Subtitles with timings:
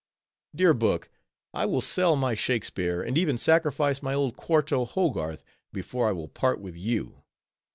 [0.55, 1.11] Dear book!
[1.53, 6.27] I will sell my Shakespeare, and even sacrifice my old quarto Hogarth, before I will
[6.27, 7.21] part with you.